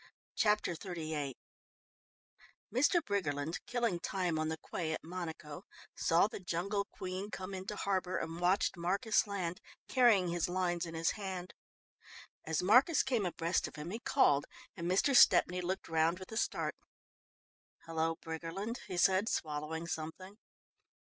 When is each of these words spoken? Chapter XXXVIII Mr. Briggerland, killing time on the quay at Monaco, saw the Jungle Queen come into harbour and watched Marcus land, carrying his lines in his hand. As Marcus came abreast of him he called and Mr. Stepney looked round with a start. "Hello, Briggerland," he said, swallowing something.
Chapter 0.35 0.71
XXXVIII 0.73 1.37
Mr. 2.73 3.01
Briggerland, 3.05 3.59
killing 3.67 3.99
time 3.99 4.39
on 4.39 4.47
the 4.47 4.57
quay 4.57 4.93
at 4.93 5.03
Monaco, 5.03 5.63
saw 5.93 6.25
the 6.25 6.39
Jungle 6.39 6.85
Queen 6.85 7.29
come 7.29 7.53
into 7.53 7.75
harbour 7.75 8.17
and 8.17 8.39
watched 8.39 8.75
Marcus 8.75 9.27
land, 9.27 9.61
carrying 9.87 10.29
his 10.29 10.49
lines 10.49 10.87
in 10.87 10.95
his 10.95 11.11
hand. 11.11 11.53
As 12.45 12.63
Marcus 12.63 13.03
came 13.03 13.27
abreast 13.27 13.67
of 13.67 13.75
him 13.75 13.91
he 13.91 13.99
called 13.99 14.45
and 14.75 14.89
Mr. 14.89 15.15
Stepney 15.15 15.61
looked 15.61 15.87
round 15.87 16.17
with 16.17 16.31
a 16.31 16.37
start. 16.37 16.73
"Hello, 17.85 18.15
Briggerland," 18.15 18.79
he 18.87 18.97
said, 18.97 19.29
swallowing 19.29 19.85
something. 19.85 20.39